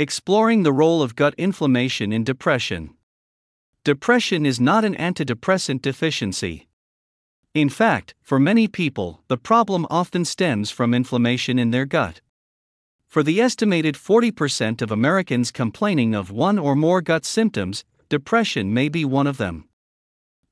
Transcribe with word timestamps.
Exploring 0.00 0.62
the 0.62 0.72
role 0.72 1.02
of 1.02 1.16
gut 1.16 1.34
inflammation 1.36 2.12
in 2.12 2.22
depression. 2.22 2.90
Depression 3.82 4.46
is 4.46 4.60
not 4.60 4.84
an 4.84 4.94
antidepressant 4.94 5.82
deficiency. 5.82 6.68
In 7.52 7.68
fact, 7.68 8.14
for 8.22 8.38
many 8.38 8.68
people, 8.68 9.24
the 9.26 9.36
problem 9.36 9.88
often 9.90 10.24
stems 10.24 10.70
from 10.70 10.94
inflammation 10.94 11.58
in 11.58 11.72
their 11.72 11.84
gut. 11.84 12.20
For 13.08 13.24
the 13.24 13.40
estimated 13.40 13.96
40% 13.96 14.82
of 14.82 14.92
Americans 14.92 15.50
complaining 15.50 16.14
of 16.14 16.30
one 16.30 16.60
or 16.60 16.76
more 16.76 17.02
gut 17.02 17.24
symptoms, 17.24 17.84
depression 18.08 18.72
may 18.72 18.88
be 18.88 19.04
one 19.04 19.26
of 19.26 19.36
them. 19.36 19.68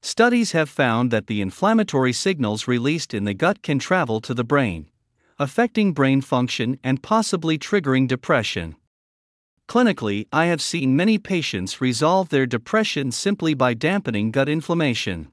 Studies 0.02 0.50
have 0.52 0.68
found 0.68 1.12
that 1.12 1.28
the 1.28 1.40
inflammatory 1.40 2.12
signals 2.12 2.66
released 2.66 3.14
in 3.14 3.22
the 3.22 3.32
gut 3.32 3.62
can 3.62 3.78
travel 3.78 4.20
to 4.22 4.34
the 4.34 4.42
brain, 4.42 4.90
affecting 5.38 5.92
brain 5.92 6.20
function 6.20 6.80
and 6.82 7.00
possibly 7.00 7.56
triggering 7.56 8.08
depression. 8.08 8.74
Clinically, 9.68 10.26
I 10.32 10.46
have 10.46 10.62
seen 10.62 10.94
many 10.94 11.18
patients 11.18 11.80
resolve 11.80 12.28
their 12.28 12.46
depression 12.46 13.10
simply 13.10 13.52
by 13.52 13.74
dampening 13.74 14.30
gut 14.30 14.48
inflammation. 14.48 15.32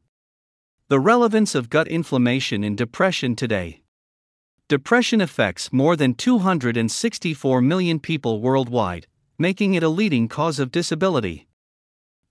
The 0.88 1.00
relevance 1.00 1.54
of 1.54 1.70
gut 1.70 1.88
inflammation 1.88 2.64
in 2.64 2.76
depression 2.76 3.36
today. 3.36 3.84
Depression 4.68 5.22
affects 5.22 5.72
more 5.72 5.96
than 5.96 6.16
264 6.16 7.62
million 7.62 8.00
people 8.00 8.42
worldwide, 8.42 9.06
making 9.38 9.76
it 9.76 9.84
a 9.84 9.90
leading 9.90 10.28
cause 10.28 10.58
of 10.58 10.72
disability. 10.72 11.48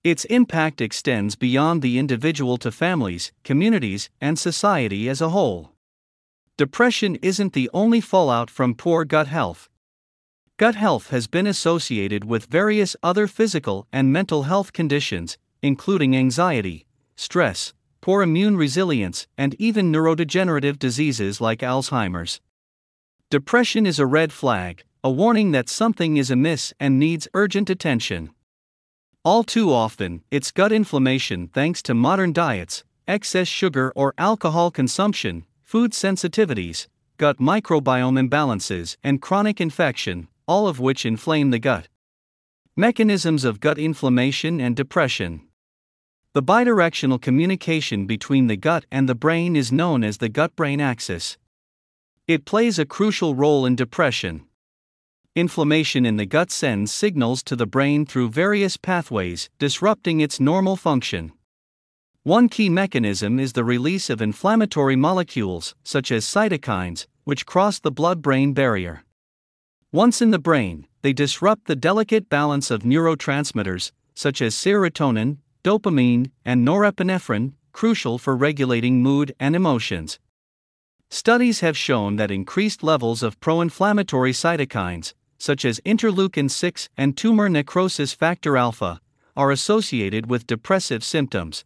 Its 0.03 0.25
impact 0.25 0.81
extends 0.81 1.37
beyond 1.37 1.81
the 1.81 1.97
individual 1.97 2.57
to 2.57 2.71
families, 2.71 3.31
communities, 3.45 4.09
and 4.19 4.37
society 4.37 5.07
as 5.07 5.21
a 5.21 5.29
whole. 5.29 5.71
Depression 6.57 7.15
isn't 7.21 7.53
the 7.53 7.69
only 7.73 8.01
fallout 8.01 8.49
from 8.49 8.75
poor 8.75 9.05
gut 9.05 9.27
health. 9.27 9.69
Gut 10.63 10.75
health 10.75 11.09
has 11.09 11.27
been 11.27 11.45
associated 11.45 12.23
with 12.23 12.45
various 12.45 12.95
other 13.03 13.27
physical 13.27 13.85
and 13.91 14.13
mental 14.13 14.43
health 14.43 14.71
conditions, 14.71 15.37
including 15.61 16.15
anxiety, 16.15 16.85
stress, 17.17 17.73
poor 17.99 18.21
immune 18.21 18.55
resilience, 18.55 19.27
and 19.37 19.55
even 19.59 19.91
neurodegenerative 19.91 20.79
diseases 20.79 21.41
like 21.41 21.59
Alzheimer's. 21.59 22.39
Depression 23.29 23.85
is 23.85 23.99
a 23.99 24.05
red 24.05 24.31
flag, 24.31 24.85
a 25.03 25.11
warning 25.11 25.51
that 25.51 25.67
something 25.67 26.15
is 26.15 26.31
amiss 26.31 26.73
and 26.79 26.97
needs 26.97 27.27
urgent 27.33 27.69
attention. 27.69 28.29
All 29.25 29.43
too 29.43 29.69
often, 29.69 30.23
it's 30.31 30.51
gut 30.51 30.71
inflammation 30.71 31.49
thanks 31.49 31.81
to 31.81 31.93
modern 31.93 32.31
diets, 32.31 32.85
excess 33.05 33.49
sugar 33.49 33.91
or 33.97 34.13
alcohol 34.17 34.71
consumption, 34.71 35.43
food 35.61 35.91
sensitivities, 35.91 36.87
gut 37.17 37.39
microbiome 37.39 38.17
imbalances, 38.17 38.95
and 39.03 39.21
chronic 39.21 39.59
infection, 39.59 40.29
all 40.47 40.67
of 40.67 40.79
which 40.79 41.05
inflame 41.05 41.51
the 41.51 41.59
gut. 41.59 41.87
Mechanisms 42.75 43.43
of 43.43 43.59
gut 43.59 43.77
inflammation 43.77 44.59
and 44.59 44.75
depression. 44.75 45.47
The 46.33 46.41
bidirectional 46.41 47.21
communication 47.21 48.07
between 48.07 48.47
the 48.47 48.57
gut 48.57 48.85
and 48.91 49.07
the 49.07 49.15
brain 49.15 49.55
is 49.55 49.71
known 49.71 50.03
as 50.03 50.17
the 50.17 50.29
gut 50.29 50.55
brain 50.55 50.81
axis. 50.81 51.37
It 52.27 52.45
plays 52.45 52.79
a 52.79 52.85
crucial 52.85 53.35
role 53.35 53.65
in 53.65 53.75
depression. 53.75 54.45
Inflammation 55.35 56.05
in 56.05 56.17
the 56.17 56.25
gut 56.25 56.51
sends 56.51 56.91
signals 56.91 57.43
to 57.43 57.55
the 57.55 57.67
brain 57.67 58.05
through 58.05 58.29
various 58.29 58.77
pathways, 58.77 59.49
disrupting 59.59 60.21
its 60.21 60.39
normal 60.39 60.75
function. 60.75 61.33
One 62.23 62.49
key 62.49 62.69
mechanism 62.69 63.39
is 63.39 63.53
the 63.53 63.63
release 63.63 64.09
of 64.09 64.21
inflammatory 64.21 64.95
molecules, 64.95 65.75
such 65.83 66.11
as 66.11 66.23
cytokines, 66.23 67.05
which 67.25 67.45
cross 67.45 67.79
the 67.79 67.91
blood 67.91 68.21
brain 68.21 68.53
barrier. 68.53 69.03
Once 69.93 70.23
in 70.23 70.31
the 70.31 70.39
brain, 70.39 70.87
they 71.03 71.13
disrupt 71.13 71.67
the 71.67 71.75
delicate 71.75 72.27
balance 72.27 72.71
of 72.71 72.81
neurotransmitters, 72.81 73.91
such 74.15 74.41
as 74.41 74.55
serotonin, 74.55 75.37
dopamine, 75.63 76.31
and 76.43 76.67
norepinephrine, 76.67 77.53
crucial 77.73 78.17
for 78.17 78.35
regulating 78.35 79.03
mood 79.03 79.35
and 79.39 79.55
emotions. 79.55 80.17
Studies 81.11 81.59
have 81.59 81.77
shown 81.77 82.15
that 82.15 82.31
increased 82.31 82.81
levels 82.81 83.21
of 83.21 83.39
pro 83.39 83.61
inflammatory 83.61 84.31
cytokines, 84.31 85.13
such 85.37 85.63
as 85.63 85.79
interleukin 85.85 86.49
6 86.49 86.89
and 86.97 87.15
tumor 87.15 87.47
necrosis 87.47 88.13
factor 88.13 88.57
alpha, 88.57 88.99
are 89.37 89.51
associated 89.51 90.27
with 90.27 90.47
depressive 90.47 91.03
symptoms. 91.03 91.65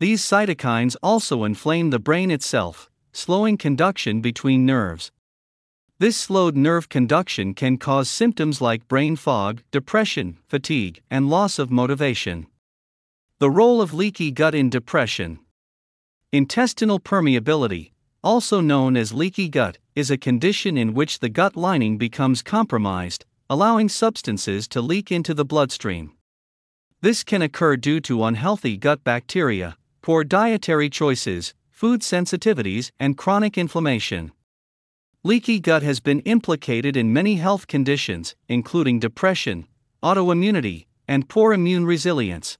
These 0.00 0.22
cytokines 0.22 0.96
also 1.02 1.44
inflame 1.44 1.90
the 1.90 1.98
brain 1.98 2.30
itself, 2.30 2.90
slowing 3.12 3.58
conduction 3.58 4.22
between 4.22 4.64
nerves. 4.64 5.12
This 5.98 6.18
slowed 6.18 6.58
nerve 6.58 6.90
conduction 6.90 7.54
can 7.54 7.78
cause 7.78 8.10
symptoms 8.10 8.60
like 8.60 8.86
brain 8.86 9.16
fog, 9.16 9.62
depression, 9.70 10.36
fatigue, 10.46 11.00
and 11.10 11.30
loss 11.30 11.58
of 11.58 11.70
motivation. 11.70 12.48
The 13.38 13.50
role 13.50 13.80
of 13.80 13.94
leaky 13.94 14.30
gut 14.30 14.54
in 14.54 14.68
depression. 14.68 15.38
Intestinal 16.32 17.00
permeability, 17.00 17.92
also 18.22 18.60
known 18.60 18.94
as 18.94 19.14
leaky 19.14 19.48
gut, 19.48 19.78
is 19.94 20.10
a 20.10 20.18
condition 20.18 20.76
in 20.76 20.92
which 20.92 21.20
the 21.20 21.30
gut 21.30 21.56
lining 21.56 21.96
becomes 21.96 22.42
compromised, 22.42 23.24
allowing 23.48 23.88
substances 23.88 24.68
to 24.68 24.82
leak 24.82 25.10
into 25.10 25.32
the 25.32 25.46
bloodstream. 25.46 26.12
This 27.00 27.24
can 27.24 27.40
occur 27.40 27.78
due 27.78 28.00
to 28.00 28.24
unhealthy 28.24 28.76
gut 28.76 29.02
bacteria, 29.02 29.78
poor 30.02 30.24
dietary 30.24 30.90
choices, 30.90 31.54
food 31.70 32.02
sensitivities, 32.02 32.90
and 33.00 33.16
chronic 33.16 33.56
inflammation. 33.56 34.32
Leaky 35.26 35.58
gut 35.58 35.82
has 35.82 35.98
been 35.98 36.20
implicated 36.20 36.96
in 36.96 37.12
many 37.12 37.34
health 37.34 37.66
conditions, 37.66 38.36
including 38.48 39.00
depression, 39.00 39.66
autoimmunity, 40.00 40.86
and 41.08 41.28
poor 41.28 41.52
immune 41.52 41.84
resilience. 41.84 42.58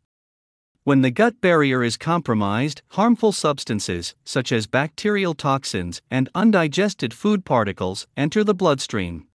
When 0.83 1.03
the 1.03 1.13
gut 1.13 1.41
barrier 1.41 1.85
is 1.85 1.97
compromised, 1.97 2.83
harmful 2.89 3.31
substances, 3.31 4.17
such 4.25 4.51
as 4.51 4.67
bacterial 4.67 5.33
toxins 5.33 6.03
and 6.11 6.29
undigested 6.35 7.15
food 7.15 7.45
particles, 7.45 8.09
enter 8.17 8.43
the 8.43 8.53
bloodstream. 8.53 9.29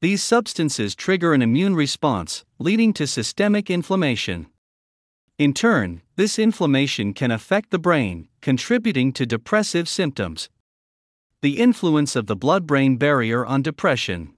These 0.00 0.22
substances 0.22 0.94
trigger 0.94 1.34
an 1.34 1.42
immune 1.42 1.74
response, 1.74 2.44
leading 2.60 2.92
to 2.92 3.08
systemic 3.08 3.68
inflammation. 3.68 4.46
In 5.38 5.54
turn, 5.54 6.02
this 6.14 6.38
inflammation 6.38 7.14
can 7.14 7.32
affect 7.32 7.72
the 7.72 7.80
brain, 7.80 8.28
contributing 8.40 9.12
to 9.14 9.26
depressive 9.26 9.88
symptoms. 9.88 10.48
The 11.44 11.60
influence 11.60 12.16
of 12.16 12.26
the 12.26 12.36
blood 12.36 12.66
brain 12.66 12.96
barrier 12.96 13.44
on 13.44 13.60
depression. 13.60 14.32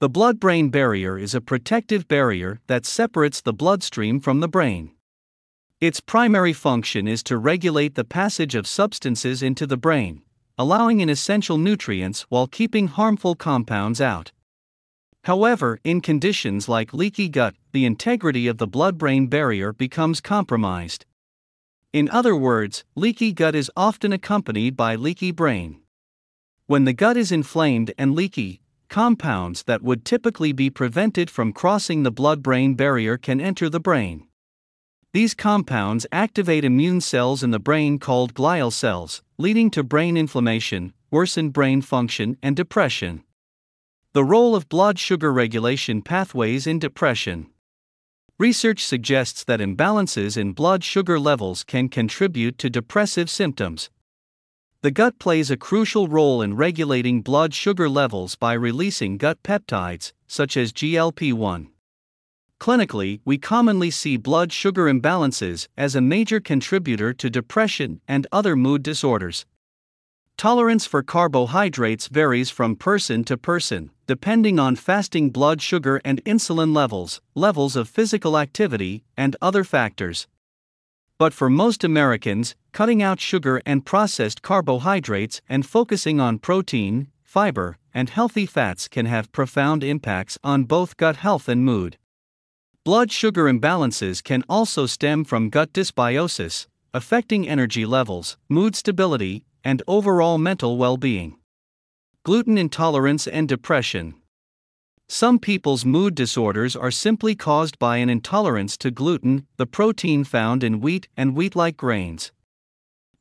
The 0.00 0.10
blood 0.10 0.38
brain 0.38 0.68
barrier 0.68 1.16
is 1.16 1.34
a 1.34 1.40
protective 1.40 2.06
barrier 2.08 2.60
that 2.66 2.84
separates 2.84 3.40
the 3.40 3.54
bloodstream 3.54 4.20
from 4.20 4.40
the 4.40 4.46
brain. 4.46 4.90
Its 5.80 5.98
primary 5.98 6.52
function 6.52 7.08
is 7.08 7.22
to 7.22 7.38
regulate 7.38 7.94
the 7.94 8.04
passage 8.04 8.54
of 8.54 8.66
substances 8.66 9.42
into 9.42 9.66
the 9.66 9.78
brain, 9.78 10.20
allowing 10.58 11.00
in 11.00 11.08
essential 11.08 11.56
nutrients 11.56 12.26
while 12.28 12.46
keeping 12.46 12.88
harmful 12.88 13.34
compounds 13.34 13.98
out. 13.98 14.30
However, 15.24 15.80
in 15.84 16.02
conditions 16.02 16.68
like 16.68 16.92
leaky 16.92 17.30
gut, 17.30 17.54
the 17.72 17.86
integrity 17.86 18.46
of 18.46 18.58
the 18.58 18.66
blood 18.66 18.98
brain 18.98 19.28
barrier 19.28 19.72
becomes 19.72 20.20
compromised. 20.20 21.06
In 21.94 22.10
other 22.10 22.36
words, 22.36 22.84
leaky 22.94 23.32
gut 23.32 23.54
is 23.54 23.70
often 23.74 24.12
accompanied 24.12 24.76
by 24.76 24.96
leaky 24.96 25.30
brain. 25.30 25.80
When 26.70 26.84
the 26.84 26.92
gut 26.92 27.16
is 27.16 27.32
inflamed 27.32 27.92
and 27.98 28.14
leaky, 28.14 28.60
compounds 28.88 29.64
that 29.64 29.82
would 29.82 30.04
typically 30.04 30.52
be 30.52 30.70
prevented 30.70 31.28
from 31.28 31.52
crossing 31.52 32.04
the 32.04 32.12
blood 32.12 32.44
brain 32.44 32.74
barrier 32.74 33.16
can 33.18 33.40
enter 33.40 33.68
the 33.68 33.80
brain. 33.80 34.28
These 35.12 35.34
compounds 35.34 36.06
activate 36.12 36.64
immune 36.64 37.00
cells 37.00 37.42
in 37.42 37.50
the 37.50 37.58
brain 37.58 37.98
called 37.98 38.34
glial 38.34 38.72
cells, 38.72 39.20
leading 39.36 39.72
to 39.72 39.82
brain 39.82 40.16
inflammation, 40.16 40.92
worsened 41.10 41.52
brain 41.52 41.82
function, 41.82 42.36
and 42.40 42.54
depression. 42.54 43.24
The 44.12 44.22
role 44.22 44.54
of 44.54 44.68
blood 44.68 44.96
sugar 44.96 45.32
regulation 45.32 46.02
pathways 46.02 46.68
in 46.68 46.78
depression. 46.78 47.48
Research 48.38 48.84
suggests 48.84 49.42
that 49.42 49.58
imbalances 49.58 50.36
in 50.36 50.52
blood 50.52 50.84
sugar 50.84 51.18
levels 51.18 51.64
can 51.64 51.88
contribute 51.88 52.58
to 52.58 52.70
depressive 52.70 53.28
symptoms. 53.28 53.90
The 54.82 54.90
gut 54.90 55.18
plays 55.18 55.50
a 55.50 55.58
crucial 55.58 56.08
role 56.08 56.40
in 56.40 56.56
regulating 56.56 57.20
blood 57.20 57.52
sugar 57.52 57.86
levels 57.86 58.34
by 58.34 58.54
releasing 58.54 59.18
gut 59.18 59.42
peptides, 59.42 60.14
such 60.26 60.56
as 60.56 60.72
GLP 60.72 61.34
1. 61.34 61.68
Clinically, 62.58 63.20
we 63.26 63.36
commonly 63.36 63.90
see 63.90 64.16
blood 64.16 64.54
sugar 64.54 64.86
imbalances 64.86 65.68
as 65.76 65.94
a 65.94 66.00
major 66.00 66.40
contributor 66.40 67.12
to 67.12 67.28
depression 67.28 68.00
and 68.08 68.26
other 68.32 68.56
mood 68.56 68.82
disorders. 68.82 69.44
Tolerance 70.38 70.86
for 70.86 71.02
carbohydrates 71.02 72.08
varies 72.08 72.48
from 72.48 72.74
person 72.74 73.22
to 73.24 73.36
person, 73.36 73.90
depending 74.06 74.58
on 74.58 74.76
fasting 74.76 75.28
blood 75.28 75.60
sugar 75.60 76.00
and 76.06 76.24
insulin 76.24 76.74
levels, 76.74 77.20
levels 77.34 77.76
of 77.76 77.86
physical 77.86 78.38
activity, 78.38 79.04
and 79.14 79.36
other 79.42 79.62
factors. 79.62 80.26
But 81.20 81.34
for 81.34 81.50
most 81.50 81.84
Americans, 81.84 82.54
cutting 82.72 83.02
out 83.02 83.20
sugar 83.20 83.60
and 83.66 83.84
processed 83.84 84.40
carbohydrates 84.40 85.42
and 85.50 85.66
focusing 85.66 86.18
on 86.18 86.38
protein, 86.38 87.08
fiber, 87.22 87.76
and 87.92 88.08
healthy 88.08 88.46
fats 88.46 88.88
can 88.88 89.04
have 89.04 89.30
profound 89.30 89.84
impacts 89.84 90.38
on 90.42 90.64
both 90.64 90.96
gut 90.96 91.16
health 91.16 91.46
and 91.46 91.62
mood. 91.62 91.98
Blood 92.86 93.12
sugar 93.12 93.52
imbalances 93.52 94.24
can 94.24 94.42
also 94.48 94.86
stem 94.86 95.24
from 95.24 95.50
gut 95.50 95.74
dysbiosis, 95.74 96.66
affecting 96.94 97.46
energy 97.46 97.84
levels, 97.84 98.38
mood 98.48 98.74
stability, 98.74 99.44
and 99.62 99.82
overall 99.86 100.38
mental 100.38 100.78
well 100.78 100.96
being. 100.96 101.36
Gluten 102.24 102.56
intolerance 102.56 103.26
and 103.26 103.46
depression. 103.46 104.14
Some 105.12 105.40
people's 105.40 105.84
mood 105.84 106.14
disorders 106.14 106.76
are 106.76 106.92
simply 106.92 107.34
caused 107.34 107.80
by 107.80 107.96
an 107.96 108.08
intolerance 108.08 108.76
to 108.76 108.92
gluten, 108.92 109.44
the 109.56 109.66
protein 109.66 110.22
found 110.22 110.62
in 110.62 110.78
wheat 110.78 111.08
and 111.16 111.34
wheat 111.34 111.56
like 111.56 111.76
grains. 111.76 112.30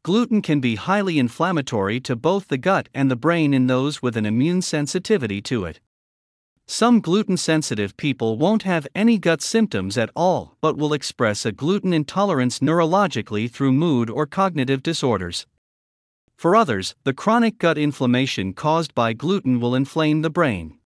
Gluten 0.04 0.44
can 0.44 0.60
be 0.60 0.76
highly 0.76 1.18
inflammatory 1.18 2.00
to 2.02 2.16
both 2.16 2.48
the 2.48 2.60
gut 2.60 2.90
and 2.94 3.10
the 3.10 3.16
brain 3.16 3.56
in 3.56 3.66
those 3.66 4.04
with 4.04 4.16
an 4.16 4.28
immune 4.28 4.62
sensitivity 4.62 5.42
to 5.42 5.66
it. 5.66 5.80
Some 6.68 7.02
gluten 7.02 7.38
sensitive 7.38 7.98
people 7.98 8.38
won't 8.38 8.62
have 8.62 8.88
any 8.94 9.18
gut 9.18 9.42
symptoms 9.42 9.98
at 9.98 10.12
all 10.16 10.58
but 10.62 10.78
will 10.78 10.94
express 10.94 11.44
a 11.44 11.52
gluten 11.52 11.92
intolerance 11.92 12.60
neurologically 12.60 13.50
through 13.50 13.72
mood 13.72 14.12
or 14.12 14.28
cognitive 14.28 14.84
disorders. 14.84 15.48
For 16.38 16.56
others, 16.56 16.94
the 17.04 17.16
chronic 17.16 17.58
gut 17.58 17.80
inflammation 17.80 18.54
caused 18.54 18.94
by 18.94 19.14
gluten 19.14 19.60
will 19.60 19.74
inflame 19.74 20.22
the 20.22 20.30
brain. 20.30 20.79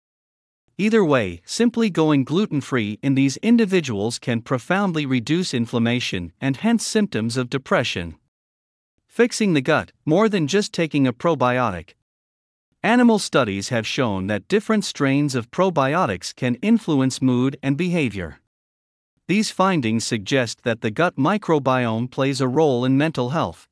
Either 0.77 1.05
way, 1.05 1.41
simply 1.45 1.89
going 1.89 2.23
gluten 2.23 2.59
free 2.59 2.97
in 3.03 3.13
these 3.13 3.37
individuals 3.37 4.17
can 4.17 4.41
profoundly 4.41 5.05
reduce 5.05 5.53
inflammation 5.53 6.31
and 6.41 6.57
hence 6.57 6.85
symptoms 6.85 7.37
of 7.37 7.49
depression. 7.49 8.15
Fixing 9.05 9.53
the 9.53 9.61
gut, 9.61 9.91
more 10.03 10.27
than 10.27 10.47
just 10.47 10.73
taking 10.73 11.05
a 11.05 11.13
probiotic. 11.13 11.93
Animal 12.81 13.19
studies 13.19 13.69
have 13.69 13.85
shown 13.85 14.25
that 14.27 14.47
different 14.47 14.83
strains 14.83 15.35
of 15.35 15.51
probiotics 15.51 16.35
can 16.35 16.55
influence 16.55 17.21
mood 17.21 17.57
and 17.61 17.77
behavior. 17.77 18.39
These 19.27 19.51
findings 19.51 20.03
suggest 20.03 20.63
that 20.63 20.81
the 20.81 20.91
gut 20.91 21.15
microbiome 21.15 22.09
plays 22.09 22.41
a 22.41 22.47
role 22.47 22.83
in 22.83 22.97
mental 22.97 23.29
health. 23.29 23.69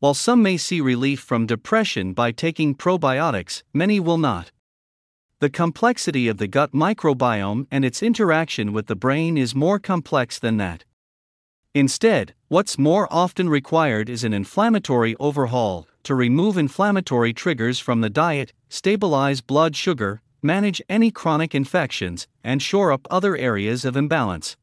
While 0.00 0.14
some 0.14 0.42
may 0.42 0.56
see 0.56 0.80
relief 0.80 1.20
from 1.20 1.46
depression 1.46 2.12
by 2.12 2.32
taking 2.32 2.74
probiotics, 2.74 3.62
many 3.72 3.98
will 4.00 4.18
not. 4.18 4.50
The 5.40 5.50
complexity 5.50 6.26
of 6.26 6.38
the 6.38 6.48
gut 6.48 6.72
microbiome 6.72 7.68
and 7.70 7.84
its 7.84 8.02
interaction 8.02 8.72
with 8.72 8.88
the 8.88 8.96
brain 8.96 9.38
is 9.38 9.54
more 9.54 9.78
complex 9.78 10.36
than 10.36 10.56
that. 10.56 10.84
Instead, 11.76 12.34
what's 12.48 12.76
more 12.76 13.06
often 13.08 13.48
required 13.48 14.10
is 14.10 14.24
an 14.24 14.32
inflammatory 14.32 15.14
overhaul 15.20 15.86
to 16.02 16.16
remove 16.16 16.58
inflammatory 16.58 17.32
triggers 17.32 17.78
from 17.78 18.00
the 18.00 18.10
diet, 18.10 18.52
stabilize 18.68 19.40
blood 19.40 19.76
sugar, 19.76 20.22
manage 20.42 20.82
any 20.88 21.12
chronic 21.12 21.54
infections, 21.54 22.26
and 22.42 22.60
shore 22.60 22.90
up 22.90 23.06
other 23.08 23.36
areas 23.36 23.84
of 23.84 23.96
imbalance. 23.96 24.56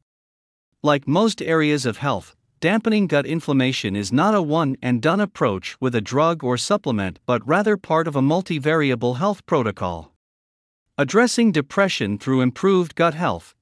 Like 0.82 1.08
most 1.08 1.40
areas 1.40 1.86
of 1.86 1.96
health, 1.96 2.36
dampening 2.60 3.06
gut 3.06 3.24
inflammation 3.24 3.96
is 3.96 4.12
not 4.12 4.34
a 4.34 4.42
one 4.42 4.76
and 4.82 5.00
done 5.00 5.20
approach 5.20 5.74
with 5.80 5.94
a 5.94 6.02
drug 6.02 6.44
or 6.44 6.58
supplement 6.58 7.18
but 7.24 7.46
rather 7.48 7.78
part 7.78 8.06
of 8.06 8.14
a 8.14 8.20
multivariable 8.20 9.16
health 9.16 9.46
protocol. 9.46 10.12
Addressing 10.98 11.52
depression 11.52 12.16
through 12.16 12.40
improved 12.40 12.94
gut 12.94 13.12
health. 13.12 13.54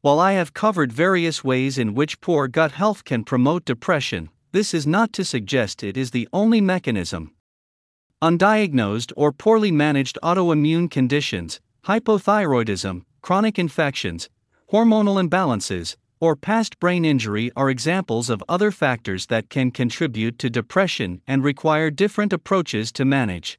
While 0.00 0.18
I 0.18 0.32
have 0.32 0.54
covered 0.54 0.90
various 0.90 1.44
ways 1.44 1.76
in 1.76 1.92
which 1.92 2.22
poor 2.22 2.48
gut 2.48 2.72
health 2.72 3.04
can 3.04 3.24
promote 3.24 3.66
depression, 3.66 4.30
this 4.52 4.72
is 4.72 4.86
not 4.86 5.12
to 5.12 5.22
suggest 5.22 5.84
it 5.84 5.98
is 5.98 6.12
the 6.12 6.26
only 6.32 6.62
mechanism. 6.62 7.34
Undiagnosed 8.22 9.12
or 9.18 9.32
poorly 9.32 9.70
managed 9.70 10.18
autoimmune 10.22 10.90
conditions, 10.90 11.60
hypothyroidism, 11.84 13.02
chronic 13.20 13.58
infections, 13.58 14.30
hormonal 14.72 15.22
imbalances, 15.22 15.96
or 16.20 16.36
past 16.36 16.80
brain 16.80 17.04
injury 17.04 17.50
are 17.54 17.68
examples 17.68 18.30
of 18.30 18.42
other 18.48 18.70
factors 18.70 19.26
that 19.26 19.50
can 19.50 19.70
contribute 19.70 20.38
to 20.38 20.48
depression 20.48 21.20
and 21.26 21.44
require 21.44 21.90
different 21.90 22.32
approaches 22.32 22.90
to 22.92 23.04
manage. 23.04 23.58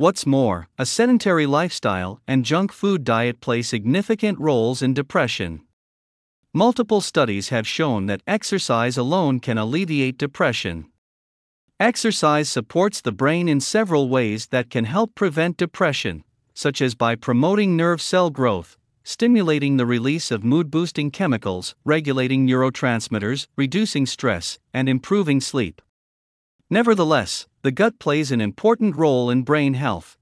What's 0.00 0.24
more, 0.24 0.68
a 0.78 0.86
sedentary 0.86 1.44
lifestyle 1.44 2.20
and 2.28 2.44
junk 2.44 2.70
food 2.70 3.02
diet 3.02 3.40
play 3.40 3.62
significant 3.62 4.38
roles 4.38 4.80
in 4.80 4.94
depression. 4.94 5.62
Multiple 6.54 7.00
studies 7.00 7.48
have 7.48 7.66
shown 7.66 8.06
that 8.06 8.22
exercise 8.24 8.96
alone 8.96 9.40
can 9.40 9.58
alleviate 9.58 10.16
depression. 10.16 10.86
Exercise 11.80 12.48
supports 12.48 13.00
the 13.00 13.10
brain 13.10 13.48
in 13.48 13.58
several 13.58 14.08
ways 14.08 14.46
that 14.52 14.70
can 14.70 14.84
help 14.84 15.16
prevent 15.16 15.56
depression, 15.56 16.22
such 16.54 16.80
as 16.80 16.94
by 16.94 17.16
promoting 17.16 17.76
nerve 17.76 18.00
cell 18.00 18.30
growth, 18.30 18.76
stimulating 19.02 19.78
the 19.78 19.86
release 19.86 20.30
of 20.30 20.44
mood 20.44 20.70
boosting 20.70 21.10
chemicals, 21.10 21.74
regulating 21.84 22.46
neurotransmitters, 22.46 23.48
reducing 23.56 24.06
stress, 24.06 24.60
and 24.72 24.88
improving 24.88 25.40
sleep. 25.40 25.82
Nevertheless, 26.70 27.46
the 27.62 27.72
gut 27.72 27.98
plays 27.98 28.30
an 28.30 28.42
important 28.42 28.94
role 28.94 29.30
in 29.30 29.42
brain 29.42 29.72
health. 29.74 30.18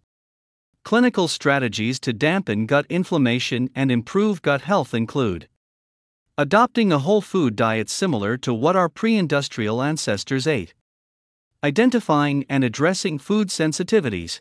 Clinical 0.85 1.27
strategies 1.27 1.99
to 1.99 2.13
dampen 2.13 2.67
gut 2.67 2.87
inflammation 2.89 3.69
and 3.75 3.91
improve 3.91 4.43
gut 4.43 4.63
health 4.63 4.95
include 4.95 5.49
adopting 6.39 6.93
a 6.93 7.01
whole 7.01 7.21
food 7.21 7.57
diet 7.57 7.91
similar 7.91 8.37
to 8.37 8.55
what 8.55 8.77
our 8.77 8.89
pre 8.89 9.17
industrial 9.17 9.83
ancestors 9.83 10.47
ate, 10.47 10.75
identifying 11.65 12.45
and 12.49 12.63
addressing 12.63 13.19
food 13.19 13.49
sensitivities, 13.49 14.41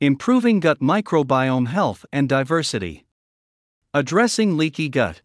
improving 0.00 0.58
gut 0.58 0.80
microbiome 0.80 1.68
health 1.68 2.04
and 2.12 2.28
diversity, 2.28 3.06
addressing 3.92 4.56
leaky 4.56 4.88
gut, 4.88 5.22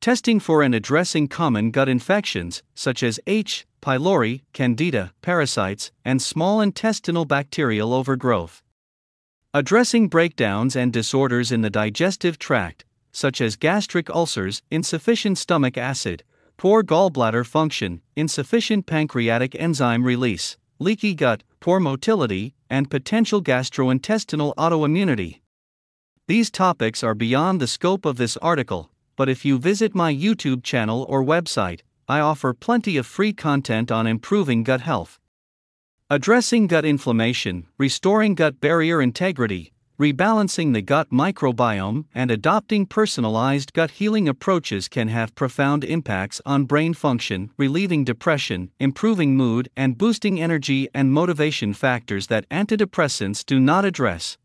testing 0.00 0.40
for 0.40 0.62
and 0.62 0.74
addressing 0.74 1.28
common 1.28 1.70
gut 1.70 1.90
infections 1.90 2.62
such 2.74 3.02
as 3.02 3.20
H. 3.26 3.66
pylori, 3.84 4.40
candida, 4.54 5.12
parasites, 5.20 5.92
and 6.06 6.22
small 6.22 6.62
intestinal 6.62 7.26
bacterial 7.26 7.92
overgrowth. 7.92 8.62
Addressing 9.52 10.08
breakdowns 10.08 10.74
and 10.74 10.90
disorders 10.90 11.52
in 11.52 11.60
the 11.60 11.68
digestive 11.68 12.38
tract, 12.38 12.86
such 13.12 13.42
as 13.42 13.56
gastric 13.56 14.08
ulcers, 14.08 14.62
insufficient 14.70 15.36
stomach 15.36 15.76
acid, 15.76 16.24
poor 16.56 16.82
gallbladder 16.82 17.44
function, 17.44 18.00
insufficient 18.16 18.86
pancreatic 18.86 19.54
enzyme 19.54 20.02
release, 20.02 20.56
leaky 20.78 21.14
gut, 21.14 21.42
poor 21.60 21.78
motility, 21.78 22.54
and 22.70 22.90
potential 22.90 23.42
gastrointestinal 23.42 24.54
autoimmunity. 24.54 25.40
These 26.26 26.50
topics 26.50 27.02
are 27.04 27.14
beyond 27.14 27.60
the 27.60 27.66
scope 27.66 28.06
of 28.06 28.16
this 28.16 28.38
article, 28.38 28.90
but 29.14 29.28
if 29.28 29.44
you 29.44 29.58
visit 29.58 29.94
my 29.94 30.10
YouTube 30.12 30.62
channel 30.62 31.04
or 31.06 31.22
website, 31.22 31.82
I 32.08 32.20
offer 32.20 32.52
plenty 32.52 32.96
of 32.96 33.06
free 33.06 33.32
content 33.32 33.90
on 33.90 34.06
improving 34.06 34.62
gut 34.62 34.82
health. 34.82 35.18
Addressing 36.10 36.66
gut 36.66 36.84
inflammation, 36.84 37.66
restoring 37.78 38.34
gut 38.34 38.60
barrier 38.60 39.00
integrity, 39.00 39.72
rebalancing 39.98 40.74
the 40.74 40.82
gut 40.82 41.08
microbiome, 41.10 42.04
and 42.14 42.30
adopting 42.30 42.84
personalized 42.84 43.72
gut 43.72 43.92
healing 43.92 44.28
approaches 44.28 44.88
can 44.88 45.08
have 45.08 45.34
profound 45.34 45.82
impacts 45.84 46.42
on 46.44 46.64
brain 46.64 46.92
function, 46.92 47.50
relieving 47.56 48.04
depression, 48.04 48.70
improving 48.78 49.36
mood, 49.36 49.70
and 49.76 49.96
boosting 49.96 50.40
energy 50.40 50.88
and 50.92 51.10
motivation 51.10 51.72
factors 51.72 52.26
that 52.26 52.48
antidepressants 52.50 53.46
do 53.46 53.58
not 53.58 53.84
address. 53.84 54.36